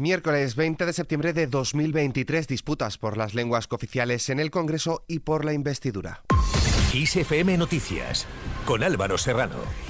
Miércoles 0.00 0.56
20 0.56 0.86
de 0.86 0.94
septiembre 0.94 1.34
de 1.34 1.46
2023, 1.46 2.48
disputas 2.48 2.96
por 2.96 3.18
las 3.18 3.34
lenguas 3.34 3.66
cooficiales 3.66 4.30
en 4.30 4.40
el 4.40 4.50
Congreso 4.50 5.04
y 5.06 5.18
por 5.18 5.44
la 5.44 5.52
investidura. 5.52 6.22
ISFM 6.94 7.58
Noticias, 7.58 8.26
con 8.64 8.82
Álvaro 8.82 9.18
Serrano. 9.18 9.89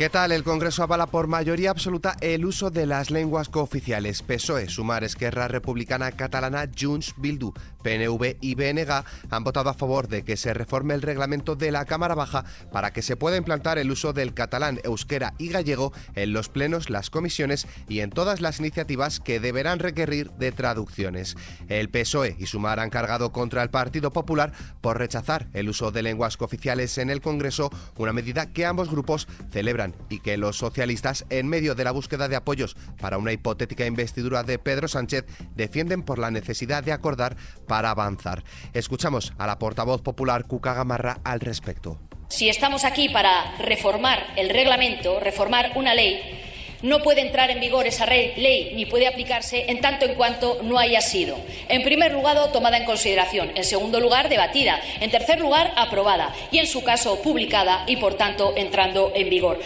¿Qué 0.00 0.08
tal? 0.08 0.32
El 0.32 0.44
Congreso 0.44 0.82
avala 0.82 1.08
por 1.08 1.26
mayoría 1.26 1.70
absoluta 1.70 2.16
el 2.22 2.46
uso 2.46 2.70
de 2.70 2.86
las 2.86 3.10
lenguas 3.10 3.50
cooficiales. 3.50 4.22
PSOE, 4.22 4.70
Sumar, 4.70 5.04
Esquerra 5.04 5.46
Republicana 5.46 6.10
Catalana, 6.12 6.70
Junts, 6.74 7.12
Bildu, 7.18 7.52
PNV 7.82 8.38
y 8.40 8.54
BNG 8.54 9.04
han 9.28 9.44
votado 9.44 9.68
a 9.68 9.74
favor 9.74 10.08
de 10.08 10.24
que 10.24 10.38
se 10.38 10.54
reforme 10.54 10.94
el 10.94 11.02
reglamento 11.02 11.54
de 11.54 11.70
la 11.70 11.84
Cámara 11.84 12.14
Baja 12.14 12.46
para 12.72 12.94
que 12.94 13.02
se 13.02 13.16
pueda 13.16 13.36
implantar 13.36 13.76
el 13.76 13.90
uso 13.90 14.14
del 14.14 14.32
catalán, 14.32 14.80
euskera 14.84 15.34
y 15.36 15.48
gallego 15.48 15.92
en 16.14 16.32
los 16.32 16.48
plenos, 16.48 16.88
las 16.88 17.10
comisiones 17.10 17.66
y 17.86 18.00
en 18.00 18.08
todas 18.08 18.40
las 18.40 18.58
iniciativas 18.58 19.20
que 19.20 19.38
deberán 19.38 19.80
requerir 19.80 20.30
de 20.30 20.50
traducciones. 20.50 21.36
El 21.68 21.90
PSOE 21.90 22.36
y 22.38 22.46
Sumar 22.46 22.80
han 22.80 22.88
cargado 22.88 23.32
contra 23.32 23.62
el 23.62 23.68
Partido 23.68 24.10
Popular 24.14 24.54
por 24.80 24.96
rechazar 24.96 25.48
el 25.52 25.68
uso 25.68 25.90
de 25.90 26.02
lenguas 26.02 26.38
cooficiales 26.38 26.96
en 26.96 27.10
el 27.10 27.20
Congreso, 27.20 27.68
una 27.98 28.14
medida 28.14 28.50
que 28.50 28.64
ambos 28.64 28.90
grupos 28.90 29.28
celebran 29.52 29.89
y 30.08 30.20
que 30.20 30.36
los 30.36 30.56
socialistas, 30.56 31.24
en 31.30 31.48
medio 31.48 31.74
de 31.74 31.84
la 31.84 31.92
búsqueda 31.92 32.28
de 32.28 32.36
apoyos 32.36 32.76
para 33.00 33.18
una 33.18 33.32
hipotética 33.32 33.86
investidura 33.86 34.42
de 34.42 34.58
Pedro 34.58 34.88
Sánchez, 34.88 35.24
defienden 35.54 36.02
por 36.02 36.18
la 36.18 36.30
necesidad 36.30 36.82
de 36.82 36.92
acordar 36.92 37.36
para 37.66 37.90
avanzar. 37.90 38.44
Escuchamos 38.72 39.32
a 39.38 39.46
la 39.46 39.58
portavoz 39.58 40.02
popular 40.02 40.44
Cuca 40.46 40.74
Gamarra 40.74 41.20
al 41.24 41.40
respecto. 41.40 41.98
Si 42.28 42.48
estamos 42.48 42.84
aquí 42.84 43.08
para 43.08 43.56
reformar 43.58 44.34
el 44.36 44.50
reglamento, 44.50 45.18
reformar 45.18 45.72
una 45.74 45.94
ley, 45.94 46.49
no 46.82 47.00
puede 47.00 47.20
entrar 47.20 47.50
en 47.50 47.60
vigor 47.60 47.86
esa 47.86 48.06
ley 48.06 48.72
ni 48.74 48.86
puede 48.86 49.06
aplicarse 49.06 49.70
en 49.70 49.80
tanto 49.80 50.04
en 50.04 50.14
cuanto 50.14 50.58
no 50.62 50.78
haya 50.78 51.00
sido, 51.00 51.36
en 51.68 51.82
primer 51.82 52.12
lugar, 52.12 52.30
tomada 52.52 52.78
en 52.78 52.84
consideración, 52.84 53.50
en 53.54 53.64
segundo 53.64 54.00
lugar, 54.00 54.28
debatida, 54.28 54.80
en 55.00 55.10
tercer 55.10 55.40
lugar, 55.40 55.72
aprobada 55.76 56.32
y, 56.50 56.58
en 56.58 56.66
su 56.66 56.82
caso, 56.82 57.20
publicada 57.22 57.84
y, 57.86 57.96
por 57.96 58.14
tanto, 58.14 58.54
entrando 58.56 59.12
en 59.14 59.28
vigor. 59.30 59.58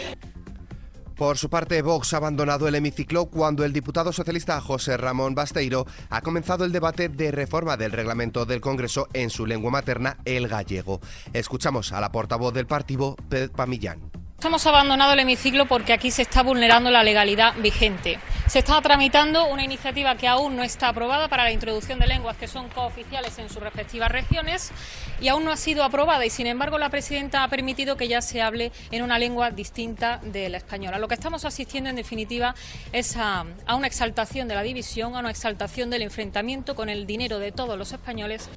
Por 1.15 1.37
su 1.37 1.49
parte, 1.49 1.81
Vox 1.81 2.13
ha 2.13 2.17
abandonado 2.17 2.67
el 2.67 2.75
hemiciclo 2.75 3.27
cuando 3.27 3.63
el 3.63 3.71
diputado 3.71 4.11
socialista 4.11 4.59
José 4.59 4.97
Ramón 4.97 5.33
Basteiro 5.33 5.85
ha 6.09 6.21
comenzado 6.21 6.65
el 6.65 6.73
debate 6.73 7.07
de 7.07 7.31
reforma 7.31 7.77
del 7.77 7.93
reglamento 7.93 8.45
del 8.45 8.59
Congreso 8.59 9.07
en 9.13 9.29
su 9.29 9.45
lengua 9.45 9.71
materna, 9.71 10.17
el 10.25 10.49
gallego. 10.49 10.99
Escuchamos 11.31 11.93
a 11.93 12.01
la 12.01 12.11
portavoz 12.11 12.53
del 12.53 12.67
partido, 12.67 13.15
Pedro 13.29 13.65
Millán. 13.65 14.24
Hemos 14.45 14.67
abandonado 14.67 15.13
el 15.13 15.19
hemiciclo 15.19 15.65
porque 15.65 15.91
aquí 15.91 16.11
se 16.11 16.21
está 16.21 16.43
vulnerando 16.43 16.91
la 16.91 17.03
legalidad 17.03 17.55
vigente. 17.57 18.19
Se 18.45 18.59
está 18.59 18.79
tramitando 18.79 19.47
una 19.47 19.63
iniciativa 19.63 20.15
que 20.17 20.27
aún 20.27 20.55
no 20.55 20.61
está 20.61 20.89
aprobada 20.89 21.27
para 21.27 21.45
la 21.45 21.51
introducción 21.51 21.97
de 21.97 22.05
lenguas 22.05 22.37
que 22.37 22.47
son 22.47 22.69
cooficiales 22.69 23.39
en 23.39 23.49
sus 23.49 23.57
respectivas 23.57 24.11
regiones 24.11 24.71
y 25.19 25.29
aún 25.29 25.45
no 25.45 25.51
ha 25.51 25.57
sido 25.57 25.83
aprobada 25.83 26.27
y, 26.27 26.29
sin 26.29 26.45
embargo, 26.45 26.77
la 26.77 26.89
presidenta 26.89 27.43
ha 27.43 27.47
permitido 27.47 27.97
que 27.97 28.07
ya 28.07 28.21
se 28.21 28.43
hable 28.43 28.71
en 28.91 29.01
una 29.01 29.17
lengua 29.17 29.49
distinta 29.49 30.19
de 30.21 30.47
la 30.49 30.57
española. 30.57 30.99
Lo 30.99 31.07
que 31.07 31.15
estamos 31.15 31.43
asistiendo, 31.43 31.89
en 31.89 31.95
definitiva, 31.95 32.53
es 32.91 33.17
a, 33.17 33.45
a 33.65 33.75
una 33.75 33.87
exaltación 33.87 34.47
de 34.47 34.53
la 34.53 34.61
división, 34.61 35.15
a 35.15 35.19
una 35.21 35.31
exaltación 35.31 35.89
del 35.89 36.03
enfrentamiento 36.03 36.75
con 36.75 36.89
el 36.89 37.07
dinero 37.07 37.39
de 37.39 37.51
todos 37.51 37.79
los 37.79 37.93
españoles. 37.93 38.47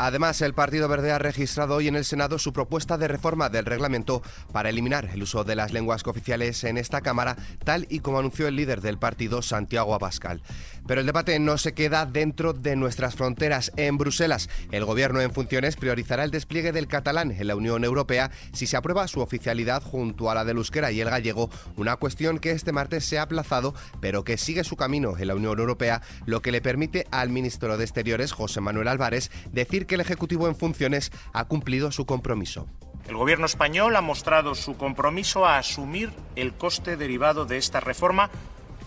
Además, 0.00 0.40
el 0.42 0.54
Partido 0.54 0.86
Verde 0.86 1.10
ha 1.10 1.18
registrado 1.18 1.74
hoy 1.74 1.88
en 1.88 1.96
el 1.96 2.04
Senado 2.04 2.38
su 2.38 2.52
propuesta 2.52 2.96
de 2.98 3.08
reforma 3.08 3.48
del 3.48 3.64
reglamento 3.64 4.22
para 4.52 4.68
eliminar 4.68 5.06
el 5.06 5.24
uso 5.24 5.42
de 5.42 5.56
las 5.56 5.72
lenguas 5.72 6.04
cooficiales 6.04 6.62
en 6.62 6.78
esta 6.78 7.00
Cámara, 7.00 7.36
tal 7.64 7.84
y 7.90 7.98
como 7.98 8.20
anunció 8.20 8.46
el 8.46 8.54
líder 8.54 8.80
del 8.80 8.96
partido, 8.96 9.42
Santiago 9.42 9.96
Abascal. 9.96 10.40
Pero 10.86 11.00
el 11.00 11.06
debate 11.06 11.36
no 11.40 11.58
se 11.58 11.74
queda 11.74 12.06
dentro 12.06 12.52
de 12.52 12.76
nuestras 12.76 13.16
fronteras. 13.16 13.72
En 13.74 13.98
Bruselas, 13.98 14.48
el 14.70 14.84
gobierno 14.84 15.20
en 15.20 15.32
funciones 15.32 15.74
priorizará 15.74 16.22
el 16.22 16.30
despliegue 16.30 16.70
del 16.70 16.86
catalán 16.86 17.32
en 17.32 17.48
la 17.48 17.56
Unión 17.56 17.82
Europea 17.82 18.30
si 18.52 18.68
se 18.68 18.76
aprueba 18.76 19.08
su 19.08 19.20
oficialidad 19.20 19.82
junto 19.82 20.30
a 20.30 20.34
la 20.36 20.44
del 20.44 20.58
euskera 20.58 20.92
y 20.92 21.00
el 21.00 21.10
gallego, 21.10 21.50
una 21.76 21.96
cuestión 21.96 22.38
que 22.38 22.52
este 22.52 22.70
martes 22.70 23.04
se 23.04 23.18
ha 23.18 23.22
aplazado, 23.22 23.74
pero 24.00 24.22
que 24.22 24.38
sigue 24.38 24.62
su 24.62 24.76
camino 24.76 25.18
en 25.18 25.26
la 25.26 25.34
Unión 25.34 25.58
Europea, 25.58 26.02
lo 26.24 26.40
que 26.40 26.52
le 26.52 26.60
permite 26.60 27.04
al 27.10 27.30
ministro 27.30 27.76
de 27.76 27.82
Exteriores, 27.82 28.30
José 28.30 28.60
Manuel 28.60 28.86
Álvarez, 28.86 29.32
decir 29.50 29.87
que 29.88 29.96
el 29.96 30.00
Ejecutivo 30.00 30.46
en 30.46 30.54
funciones 30.54 31.10
ha 31.32 31.46
cumplido 31.46 31.90
su 31.90 32.06
compromiso. 32.06 32.68
El 33.08 33.16
Gobierno 33.16 33.46
español 33.46 33.96
ha 33.96 34.00
mostrado 34.00 34.54
su 34.54 34.76
compromiso 34.76 35.46
a 35.46 35.58
asumir 35.58 36.12
el 36.36 36.52
coste 36.52 36.96
derivado 36.96 37.46
de 37.46 37.56
esta 37.56 37.80
reforma, 37.80 38.30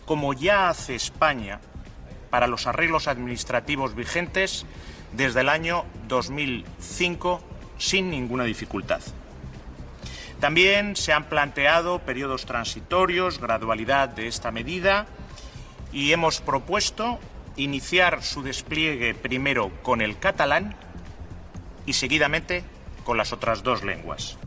como 0.05 0.33
ya 0.33 0.69
hace 0.69 0.95
España 0.95 1.59
para 2.29 2.47
los 2.47 2.67
arreglos 2.67 3.07
administrativos 3.07 3.95
vigentes 3.95 4.65
desde 5.11 5.41
el 5.41 5.49
año 5.49 5.85
2005 6.07 7.41
sin 7.77 8.09
ninguna 8.09 8.43
dificultad. 8.43 9.01
También 10.39 10.95
se 10.95 11.13
han 11.13 11.25
planteado 11.25 11.99
periodos 11.99 12.45
transitorios, 12.45 13.39
gradualidad 13.39 14.09
de 14.09 14.27
esta 14.27 14.51
medida 14.51 15.07
y 15.91 16.13
hemos 16.13 16.41
propuesto 16.41 17.19
iniciar 17.57 18.23
su 18.23 18.41
despliegue 18.41 19.13
primero 19.13 19.71
con 19.83 20.01
el 20.01 20.17
catalán 20.17 20.75
y 21.85 21.93
seguidamente 21.93 22.63
con 23.03 23.17
las 23.17 23.33
otras 23.33 23.63
dos 23.63 23.83
lenguas. 23.83 24.37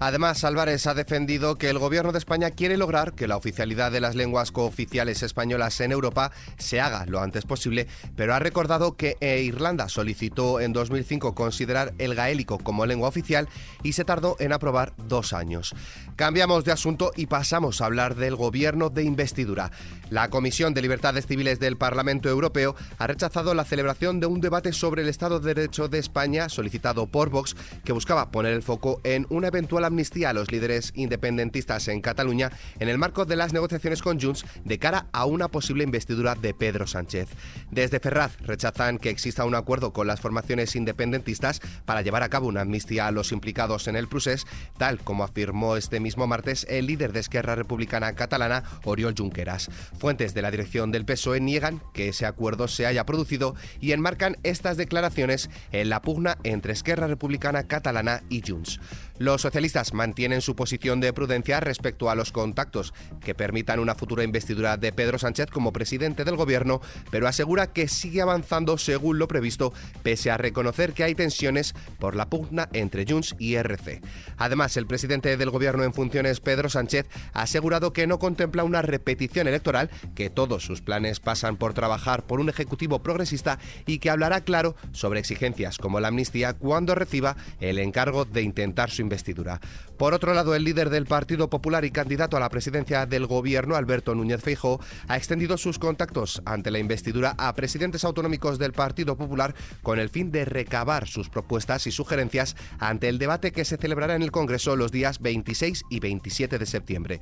Además, 0.00 0.44
Álvarez 0.44 0.86
ha 0.86 0.94
defendido 0.94 1.58
que 1.58 1.70
el 1.70 1.78
Gobierno 1.78 2.12
de 2.12 2.18
España 2.18 2.52
quiere 2.52 2.76
lograr 2.76 3.14
que 3.14 3.26
la 3.26 3.36
oficialidad 3.36 3.90
de 3.90 4.00
las 4.00 4.14
lenguas 4.14 4.52
cooficiales 4.52 5.24
españolas 5.24 5.80
en 5.80 5.90
Europa 5.90 6.30
se 6.56 6.80
haga 6.80 7.04
lo 7.06 7.20
antes 7.20 7.44
posible, 7.44 7.88
pero 8.14 8.32
ha 8.32 8.38
recordado 8.38 8.96
que 8.96 9.16
eh, 9.20 9.42
Irlanda 9.42 9.88
solicitó 9.88 10.60
en 10.60 10.72
2005 10.72 11.34
considerar 11.34 11.94
el 11.98 12.14
gaélico 12.14 12.58
como 12.58 12.86
lengua 12.86 13.08
oficial 13.08 13.48
y 13.82 13.94
se 13.94 14.04
tardó 14.04 14.36
en 14.38 14.52
aprobar 14.52 14.92
dos 15.08 15.32
años. 15.32 15.74
Cambiamos 16.14 16.64
de 16.64 16.72
asunto 16.72 17.10
y 17.16 17.26
pasamos 17.26 17.80
a 17.80 17.86
hablar 17.86 18.14
del 18.14 18.36
Gobierno 18.36 18.90
de 18.90 19.02
investidura. 19.02 19.72
La 20.10 20.30
Comisión 20.30 20.74
de 20.74 20.82
Libertades 20.82 21.26
Civiles 21.26 21.58
del 21.58 21.76
Parlamento 21.76 22.28
Europeo 22.28 22.76
ha 22.98 23.06
rechazado 23.08 23.52
la 23.52 23.64
celebración 23.64 24.20
de 24.20 24.26
un 24.26 24.40
debate 24.40 24.72
sobre 24.72 25.02
el 25.02 25.08
Estado 25.08 25.40
de 25.40 25.54
Derecho 25.54 25.88
de 25.88 25.98
España 25.98 26.48
solicitado 26.48 27.08
por 27.08 27.30
Vox 27.30 27.56
que 27.84 27.92
buscaba 27.92 28.30
poner 28.30 28.52
el 28.52 28.62
foco 28.62 29.00
en 29.02 29.26
una 29.28 29.48
eventual 29.48 29.87
amnistía 29.88 30.30
a 30.30 30.32
los 30.32 30.50
líderes 30.52 30.92
independentistas 30.94 31.88
en 31.88 32.00
Cataluña 32.00 32.50
en 32.78 32.88
el 32.88 32.98
marco 32.98 33.24
de 33.24 33.36
las 33.36 33.52
negociaciones 33.52 34.02
con 34.02 34.20
Junts 34.20 34.44
de 34.64 34.78
cara 34.78 35.06
a 35.12 35.24
una 35.24 35.48
posible 35.48 35.84
investidura 35.84 36.34
de 36.34 36.54
Pedro 36.54 36.86
Sánchez. 36.86 37.28
Desde 37.70 38.00
Ferraz 38.00 38.38
rechazan 38.40 38.98
que 38.98 39.10
exista 39.10 39.44
un 39.44 39.54
acuerdo 39.54 39.92
con 39.92 40.06
las 40.06 40.20
formaciones 40.20 40.76
independentistas 40.76 41.60
para 41.84 42.02
llevar 42.02 42.22
a 42.22 42.28
cabo 42.28 42.46
una 42.46 42.62
amnistía 42.62 43.06
a 43.06 43.10
los 43.10 43.32
implicados 43.32 43.88
en 43.88 43.96
el 43.96 44.08
procés, 44.08 44.46
tal 44.78 44.98
como 45.00 45.24
afirmó 45.24 45.76
este 45.76 46.00
mismo 46.00 46.26
martes 46.26 46.66
el 46.68 46.86
líder 46.86 47.12
de 47.12 47.20
Esquerra 47.20 47.54
Republicana 47.54 48.14
Catalana, 48.14 48.62
Oriol 48.84 49.14
Junqueras. 49.16 49.70
Fuentes 49.98 50.34
de 50.34 50.42
la 50.42 50.50
dirección 50.50 50.92
del 50.92 51.04
PSOE 51.04 51.40
niegan 51.40 51.82
que 51.92 52.08
ese 52.08 52.26
acuerdo 52.26 52.68
se 52.68 52.86
haya 52.86 53.04
producido 53.04 53.54
y 53.80 53.92
enmarcan 53.92 54.36
estas 54.42 54.76
declaraciones 54.76 55.50
en 55.72 55.88
la 55.88 56.02
pugna 56.02 56.38
entre 56.44 56.72
Esquerra 56.72 57.06
Republicana 57.06 57.64
Catalana 57.64 58.22
y 58.28 58.42
Junts. 58.46 58.80
Los 59.18 59.42
socialistas 59.42 59.77
mantienen 59.92 60.40
su 60.40 60.56
posición 60.56 61.00
de 61.00 61.12
prudencia 61.12 61.60
respecto 61.60 62.10
a 62.10 62.14
los 62.14 62.32
contactos 62.32 62.92
que 63.20 63.34
permitan 63.34 63.78
una 63.78 63.94
futura 63.94 64.24
investidura 64.24 64.76
de 64.76 64.92
Pedro 64.92 65.18
Sánchez 65.18 65.46
como 65.46 65.72
presidente 65.72 66.24
del 66.24 66.36
gobierno, 66.36 66.80
pero 67.10 67.28
asegura 67.28 67.72
que 67.72 67.88
sigue 67.88 68.20
avanzando 68.20 68.76
según 68.76 69.18
lo 69.18 69.28
previsto, 69.28 69.72
pese 70.02 70.30
a 70.30 70.36
reconocer 70.36 70.92
que 70.92 71.04
hay 71.04 71.14
tensiones 71.14 71.74
por 71.98 72.16
la 72.16 72.28
pugna 72.28 72.68
entre 72.72 73.06
Junts 73.08 73.36
y 73.38 73.54
RC. 73.54 74.00
Además, 74.36 74.76
el 74.76 74.86
presidente 74.86 75.36
del 75.36 75.50
gobierno 75.50 75.84
en 75.84 75.94
funciones, 75.94 76.40
Pedro 76.40 76.68
Sánchez, 76.68 77.06
ha 77.32 77.42
asegurado 77.42 77.92
que 77.92 78.06
no 78.06 78.18
contempla 78.18 78.64
una 78.64 78.82
repetición 78.82 79.46
electoral, 79.46 79.90
que 80.14 80.30
todos 80.30 80.64
sus 80.64 80.82
planes 80.82 81.20
pasan 81.20 81.56
por 81.56 81.74
trabajar 81.74 82.26
por 82.26 82.40
un 82.40 82.48
ejecutivo 82.48 83.02
progresista 83.02 83.58
y 83.86 83.98
que 83.98 84.10
hablará 84.10 84.40
claro 84.40 84.74
sobre 84.92 85.20
exigencias 85.20 85.78
como 85.78 86.00
la 86.00 86.08
amnistía 86.08 86.54
cuando 86.54 86.94
reciba 86.94 87.36
el 87.60 87.78
encargo 87.78 88.24
de 88.24 88.42
intentar 88.42 88.90
su 88.90 89.02
investidura. 89.02 89.60
Por 89.98 90.14
otro 90.14 90.32
lado, 90.32 90.54
el 90.54 90.62
líder 90.62 90.90
del 90.90 91.06
Partido 91.06 91.50
Popular 91.50 91.84
y 91.84 91.90
candidato 91.90 92.36
a 92.36 92.40
la 92.40 92.50
presidencia 92.50 93.04
del 93.04 93.26
gobierno, 93.26 93.74
Alberto 93.74 94.14
Núñez 94.14 94.40
Feijóo, 94.40 94.80
ha 95.08 95.16
extendido 95.16 95.58
sus 95.58 95.80
contactos 95.80 96.40
ante 96.44 96.70
la 96.70 96.78
investidura 96.78 97.34
a 97.36 97.52
presidentes 97.54 98.04
autonómicos 98.04 98.60
del 98.60 98.72
Partido 98.72 99.16
Popular 99.16 99.56
con 99.82 99.98
el 99.98 100.08
fin 100.08 100.30
de 100.30 100.44
recabar 100.44 101.08
sus 101.08 101.28
propuestas 101.28 101.88
y 101.88 101.90
sugerencias 101.90 102.54
ante 102.78 103.08
el 103.08 103.18
debate 103.18 103.50
que 103.50 103.64
se 103.64 103.76
celebrará 103.76 104.14
en 104.14 104.22
el 104.22 104.30
Congreso 104.30 104.76
los 104.76 104.92
días 104.92 105.18
26 105.18 105.82
y 105.90 105.98
27 105.98 106.58
de 106.60 106.66
septiembre. 106.66 107.20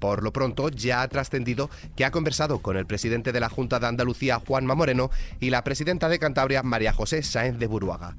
Por 0.00 0.24
lo 0.24 0.32
pronto, 0.32 0.68
ya 0.68 1.02
ha 1.02 1.08
trascendido 1.08 1.70
que 1.94 2.04
ha 2.04 2.10
conversado 2.10 2.58
con 2.58 2.76
el 2.76 2.86
presidente 2.86 3.30
de 3.30 3.38
la 3.38 3.48
Junta 3.48 3.78
de 3.78 3.86
Andalucía, 3.86 4.40
Juanma 4.44 4.74
Moreno, 4.74 5.10
y 5.38 5.50
la 5.50 5.62
presidenta 5.62 6.08
de 6.08 6.18
Cantabria, 6.18 6.64
María 6.64 6.92
José 6.92 7.22
Sáenz 7.22 7.58
de 7.60 7.68
Buruaga. 7.68 8.16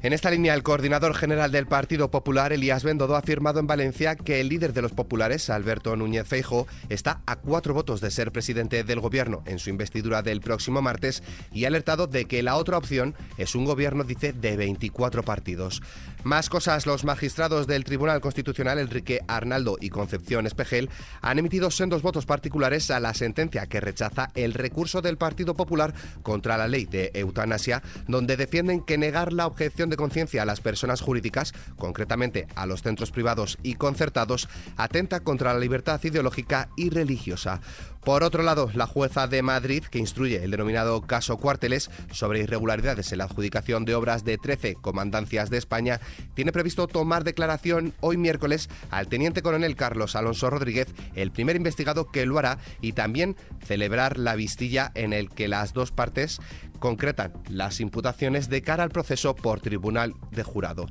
En 0.00 0.12
esta 0.12 0.30
línea, 0.30 0.54
el 0.54 0.62
coordinador 0.62 1.12
general 1.12 1.50
del 1.50 1.66
Partido 1.66 2.08
Popular, 2.08 2.52
Elías 2.52 2.84
Bendodo, 2.84 3.16
ha 3.16 3.18
afirmado 3.18 3.58
en 3.58 3.66
Valencia 3.66 4.14
que 4.14 4.40
el 4.40 4.48
líder 4.48 4.72
de 4.72 4.80
los 4.80 4.92
populares, 4.92 5.50
Alberto 5.50 5.96
Núñez 5.96 6.24
Feijo, 6.24 6.68
está 6.88 7.20
a 7.26 7.34
cuatro 7.34 7.74
votos 7.74 8.00
de 8.00 8.12
ser 8.12 8.30
presidente 8.30 8.84
del 8.84 9.00
gobierno 9.00 9.42
en 9.44 9.58
su 9.58 9.70
investidura 9.70 10.22
del 10.22 10.40
próximo 10.40 10.82
martes 10.82 11.24
y 11.52 11.64
ha 11.64 11.68
alertado 11.68 12.06
de 12.06 12.26
que 12.26 12.44
la 12.44 12.54
otra 12.54 12.78
opción 12.78 13.16
es 13.38 13.56
un 13.56 13.64
gobierno, 13.64 14.04
dice, 14.04 14.32
de 14.32 14.56
24 14.56 15.24
partidos. 15.24 15.82
Más 16.22 16.48
cosas, 16.48 16.86
los 16.86 17.04
magistrados 17.04 17.66
del 17.66 17.82
Tribunal 17.82 18.20
Constitucional, 18.20 18.78
Enrique 18.78 19.22
Arnaldo 19.26 19.78
y 19.80 19.90
Concepción 19.90 20.46
Espejel, 20.46 20.90
han 21.22 21.40
emitido 21.40 21.72
sendos 21.72 22.02
votos 22.02 22.24
particulares 22.24 22.92
a 22.92 23.00
la 23.00 23.14
sentencia 23.14 23.66
que 23.66 23.80
rechaza 23.80 24.30
el 24.36 24.54
recurso 24.54 25.02
del 25.02 25.16
Partido 25.16 25.54
Popular 25.54 25.92
contra 26.22 26.56
la 26.56 26.68
ley 26.68 26.84
de 26.84 27.10
eutanasia, 27.14 27.82
donde 28.06 28.36
defienden 28.36 28.80
que 28.80 28.96
negar 28.96 29.32
la 29.32 29.48
objeción 29.48 29.87
de 29.90 29.96
conciencia 29.96 30.42
a 30.42 30.46
las 30.46 30.60
personas 30.60 31.00
jurídicas, 31.00 31.52
concretamente 31.76 32.46
a 32.54 32.66
los 32.66 32.82
centros 32.82 33.10
privados 33.10 33.58
y 33.62 33.74
concertados, 33.74 34.48
atenta 34.76 35.20
contra 35.20 35.52
la 35.52 35.60
libertad 35.60 36.00
ideológica 36.02 36.68
y 36.76 36.90
religiosa. 36.90 37.60
Por 38.08 38.22
otro 38.22 38.42
lado, 38.42 38.70
la 38.74 38.86
jueza 38.86 39.26
de 39.26 39.42
Madrid, 39.42 39.84
que 39.84 39.98
instruye 39.98 40.42
el 40.42 40.50
denominado 40.50 41.02
caso 41.02 41.36
Cuarteles 41.36 41.90
sobre 42.10 42.40
irregularidades 42.40 43.12
en 43.12 43.18
la 43.18 43.24
adjudicación 43.24 43.84
de 43.84 43.94
obras 43.94 44.24
de 44.24 44.38
13 44.38 44.76
comandancias 44.76 45.50
de 45.50 45.58
España, 45.58 46.00
tiene 46.34 46.52
previsto 46.52 46.86
tomar 46.86 47.22
declaración 47.22 47.92
hoy 48.00 48.16
miércoles 48.16 48.70
al 48.90 49.08
teniente 49.08 49.42
coronel 49.42 49.76
Carlos 49.76 50.16
Alonso 50.16 50.48
Rodríguez, 50.48 50.88
el 51.16 51.32
primer 51.32 51.56
investigado 51.56 52.10
que 52.10 52.24
lo 52.24 52.38
hará, 52.38 52.58
y 52.80 52.92
también 52.92 53.36
celebrar 53.62 54.16
la 54.16 54.36
vistilla 54.36 54.90
en 54.94 55.12
el 55.12 55.28
que 55.28 55.48
las 55.48 55.74
dos 55.74 55.92
partes 55.92 56.40
concretan 56.78 57.32
las 57.48 57.80
imputaciones 57.80 58.48
de 58.48 58.62
cara 58.62 58.84
al 58.84 58.90
proceso 58.90 59.34
por 59.34 59.60
tribunal 59.60 60.14
de 60.30 60.42
jurado. 60.42 60.86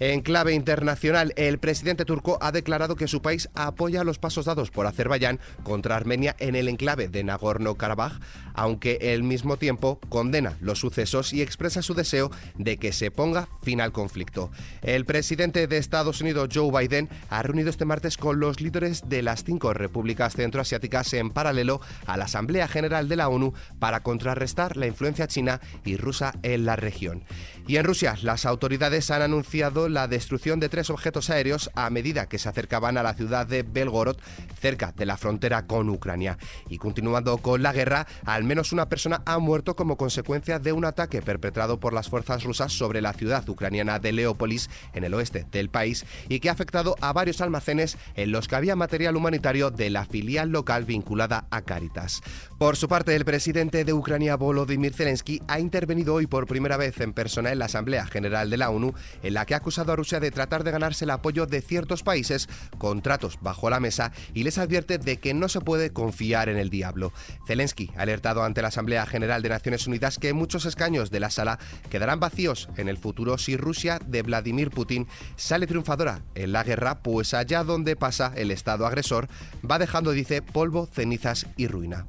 En 0.00 0.20
clave 0.20 0.54
internacional, 0.54 1.32
el 1.36 1.58
presidente 1.58 2.04
turco 2.04 2.38
ha 2.40 2.50
declarado 2.50 2.96
que 2.96 3.06
su 3.06 3.22
país 3.22 3.48
apoya 3.54 4.04
los 4.04 4.18
pasos 4.18 4.46
dados 4.46 4.70
por 4.70 4.86
Azerbaiyán 4.86 5.38
contra 5.62 5.96
Armenia 5.96 6.34
en 6.40 6.56
el 6.56 6.68
enclave 6.68 7.08
de 7.08 7.22
Nagorno-Karabaj, 7.22 8.18
aunque 8.54 9.12
al 9.12 9.22
mismo 9.22 9.56
tiempo 9.56 10.00
condena 10.08 10.56
los 10.60 10.80
sucesos 10.80 11.32
y 11.32 11.42
expresa 11.42 11.82
su 11.82 11.94
deseo 11.94 12.30
de 12.56 12.78
que 12.78 12.92
se 12.92 13.10
ponga 13.10 13.48
fin 13.62 13.80
al 13.80 13.92
conflicto. 13.92 14.50
El 14.82 15.04
presidente 15.04 15.66
de 15.66 15.78
Estados 15.78 16.20
Unidos, 16.20 16.48
Joe 16.52 16.70
Biden, 16.70 17.08
ha 17.30 17.42
reunido 17.42 17.70
este 17.70 17.84
martes 17.84 18.16
con 18.16 18.40
los 18.40 18.60
líderes 18.60 19.08
de 19.08 19.22
las 19.22 19.44
cinco 19.44 19.72
repúblicas 19.72 20.34
centroasiáticas 20.34 21.12
en 21.14 21.30
paralelo 21.30 21.80
a 22.06 22.16
la 22.16 22.24
Asamblea 22.24 22.66
General 22.66 23.08
de 23.08 23.16
la 23.16 23.28
ONU 23.28 23.52
para 23.78 24.02
contrarrestar 24.02 24.76
la 24.76 24.86
influencia 24.86 25.28
china 25.32 25.60
y 25.84 25.96
rusa 25.96 26.34
en 26.42 26.64
la 26.64 26.76
región. 26.76 27.24
Y 27.66 27.76
en 27.76 27.84
Rusia, 27.84 28.16
las 28.22 28.44
autoridades 28.44 29.10
han 29.12 29.22
anunciado 29.22 29.88
la 29.88 30.08
destrucción 30.08 30.58
de 30.58 30.68
tres 30.68 30.90
objetos 30.90 31.30
aéreos 31.30 31.70
a 31.74 31.90
medida 31.90 32.28
que 32.28 32.38
se 32.38 32.48
acercaban 32.48 32.98
a 32.98 33.04
la 33.04 33.14
ciudad 33.14 33.46
de 33.46 33.62
Belgorod, 33.62 34.16
cerca 34.60 34.92
de 34.92 35.06
la 35.06 35.16
frontera 35.16 35.66
con 35.66 35.88
Ucrania. 35.88 36.38
Y 36.68 36.78
continuando 36.78 37.38
con 37.38 37.62
la 37.62 37.72
guerra, 37.72 38.06
al 38.24 38.42
menos 38.42 38.72
una 38.72 38.88
persona 38.88 39.22
ha 39.26 39.38
muerto 39.38 39.76
como 39.76 39.96
consecuencia 39.96 40.58
de 40.58 40.72
un 40.72 40.84
ataque 40.84 41.22
perpetrado 41.22 41.78
por 41.78 41.92
las 41.92 42.08
fuerzas 42.08 42.42
rusas 42.42 42.72
sobre 42.72 43.00
la 43.00 43.12
ciudad 43.12 43.48
ucraniana 43.48 44.00
de 44.00 44.12
Leópolis, 44.12 44.68
en 44.92 45.04
el 45.04 45.14
oeste 45.14 45.46
del 45.52 45.70
país, 45.70 46.04
y 46.28 46.40
que 46.40 46.48
ha 46.48 46.52
afectado 46.52 46.96
a 47.00 47.12
varios 47.12 47.40
almacenes 47.40 47.96
en 48.16 48.32
los 48.32 48.48
que 48.48 48.56
había 48.56 48.74
material 48.74 49.16
humanitario 49.16 49.70
de 49.70 49.90
la 49.90 50.04
filial 50.04 50.50
local 50.50 50.84
vinculada 50.84 51.46
a 51.50 51.62
Caritas. 51.62 52.22
Por 52.58 52.76
su 52.76 52.88
parte, 52.88 53.14
el 53.14 53.24
presidente 53.24 53.84
de 53.84 53.92
Ucrania, 53.92 54.36
Volodymyr 54.36 54.94
Zelensky, 55.22 55.42
ha 55.48 55.60
intervenido 55.60 56.14
hoy 56.14 56.26
por 56.26 56.46
primera 56.46 56.76
vez 56.76 57.00
en 57.00 57.12
persona 57.12 57.52
en 57.52 57.58
la 57.58 57.66
Asamblea 57.66 58.06
General 58.06 58.50
de 58.50 58.56
la 58.56 58.70
ONU, 58.70 58.94
en 59.22 59.34
la 59.34 59.46
que 59.46 59.54
ha 59.54 59.58
acusado 59.58 59.92
a 59.92 59.96
Rusia 59.96 60.20
de 60.20 60.30
tratar 60.30 60.64
de 60.64 60.70
ganarse 60.70 61.04
el 61.04 61.10
apoyo 61.10 61.46
de 61.46 61.60
ciertos 61.60 62.02
países 62.02 62.48
con 62.78 63.02
tratos 63.02 63.38
bajo 63.40 63.70
la 63.70 63.80
mesa 63.80 64.12
y 64.34 64.42
les 64.42 64.58
advierte 64.58 64.98
de 64.98 65.18
que 65.18 65.34
no 65.34 65.48
se 65.48 65.60
puede 65.60 65.92
confiar 65.92 66.48
en 66.48 66.56
el 66.56 66.70
diablo. 66.70 67.12
Zelensky 67.46 67.90
ha 67.96 68.02
alertado 68.02 68.42
ante 68.42 68.62
la 68.62 68.68
Asamblea 68.68 69.06
General 69.06 69.42
de 69.42 69.48
Naciones 69.48 69.86
Unidas 69.86 70.18
que 70.18 70.32
muchos 70.32 70.66
escaños 70.66 71.10
de 71.10 71.20
la 71.20 71.30
sala 71.30 71.58
quedarán 71.90 72.20
vacíos 72.20 72.68
en 72.76 72.88
el 72.88 72.98
futuro 72.98 73.38
si 73.38 73.56
Rusia 73.56 74.00
de 74.04 74.22
Vladimir 74.22 74.70
Putin 74.70 75.06
sale 75.36 75.66
triunfadora 75.66 76.22
en 76.34 76.52
la 76.52 76.64
guerra, 76.64 77.02
pues 77.02 77.34
allá 77.34 77.64
donde 77.64 77.96
pasa 77.96 78.32
el 78.36 78.50
Estado 78.50 78.86
agresor 78.86 79.28
va 79.68 79.78
dejando, 79.78 80.12
dice, 80.12 80.42
polvo, 80.42 80.86
cenizas 80.86 81.46
y 81.56 81.68
ruina. 81.68 82.06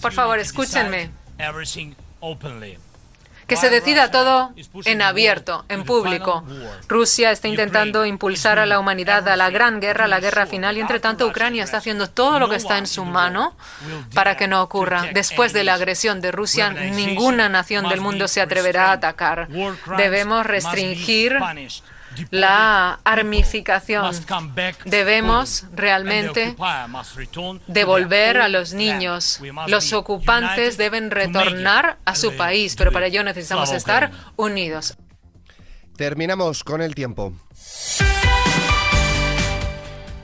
Por 0.00 0.12
favor, 0.12 0.38
escúchenme. 0.38 1.23
Que 3.46 3.56
se 3.56 3.68
decida 3.68 4.10
todo 4.10 4.54
en 4.86 5.02
abierto, 5.02 5.66
en 5.68 5.84
público. 5.84 6.44
Rusia 6.88 7.30
está 7.30 7.46
intentando 7.46 8.06
impulsar 8.06 8.58
a 8.58 8.64
la 8.64 8.78
humanidad 8.78 9.28
a 9.28 9.36
la 9.36 9.50
gran 9.50 9.80
guerra, 9.80 10.06
a 10.06 10.08
la 10.08 10.18
guerra 10.18 10.46
final, 10.46 10.78
y 10.78 10.80
entre 10.80 10.98
tanto 10.98 11.26
Ucrania 11.26 11.62
está 11.62 11.76
haciendo 11.76 12.08
todo 12.08 12.38
lo 12.38 12.48
que 12.48 12.56
está 12.56 12.78
en 12.78 12.86
su 12.86 13.04
mano 13.04 13.54
para 14.14 14.38
que 14.38 14.48
no 14.48 14.62
ocurra. 14.62 15.08
Después 15.12 15.52
de 15.52 15.62
la 15.64 15.74
agresión 15.74 16.22
de 16.22 16.32
Rusia, 16.32 16.70
ninguna 16.70 17.50
nación 17.50 17.86
del 17.88 18.00
mundo 18.00 18.28
se 18.28 18.40
atreverá 18.40 18.88
a 18.88 18.92
atacar. 18.92 19.48
Debemos 19.98 20.46
restringir 20.46 21.38
la 22.30 23.00
armificación. 23.04 24.14
Debemos 24.84 25.66
realmente 25.72 26.56
devolver 27.66 28.38
a 28.38 28.48
los 28.48 28.72
niños. 28.72 29.40
Los 29.66 29.92
ocupantes 29.92 30.76
deben 30.76 31.10
retornar 31.10 31.98
a 32.04 32.14
su 32.14 32.36
país, 32.36 32.76
pero 32.76 32.92
para 32.92 33.06
ello 33.06 33.22
necesitamos 33.24 33.72
estar 33.72 34.10
unidos. 34.36 34.96
Terminamos 35.96 36.64
con 36.64 36.82
el 36.82 36.94
tiempo. 36.94 37.32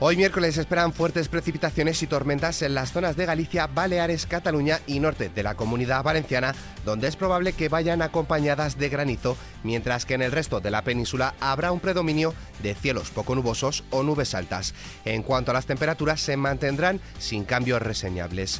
Hoy 0.03 0.17
miércoles 0.17 0.57
esperan 0.57 0.93
fuertes 0.93 1.27
precipitaciones 1.27 2.01
y 2.01 2.07
tormentas 2.07 2.63
en 2.63 2.73
las 2.73 2.91
zonas 2.91 3.15
de 3.15 3.27
Galicia, 3.27 3.67
Baleares, 3.67 4.25
Cataluña 4.25 4.79
y 4.87 4.99
norte 4.99 5.29
de 5.29 5.43
la 5.43 5.53
comunidad 5.53 6.03
valenciana, 6.03 6.55
donde 6.83 7.07
es 7.07 7.15
probable 7.15 7.53
que 7.53 7.69
vayan 7.69 8.01
acompañadas 8.01 8.79
de 8.79 8.89
granizo, 8.89 9.37
mientras 9.61 10.07
que 10.07 10.15
en 10.15 10.23
el 10.23 10.31
resto 10.31 10.59
de 10.59 10.71
la 10.71 10.83
península 10.83 11.35
habrá 11.39 11.71
un 11.71 11.79
predominio 11.79 12.33
de 12.63 12.73
cielos 12.73 13.11
poco 13.11 13.35
nubosos 13.35 13.83
o 13.91 14.01
nubes 14.01 14.33
altas. 14.33 14.73
En 15.05 15.21
cuanto 15.21 15.51
a 15.51 15.53
las 15.53 15.67
temperaturas, 15.67 16.19
se 16.19 16.35
mantendrán 16.35 16.99
sin 17.19 17.45
cambios 17.45 17.79
reseñables. 17.79 18.59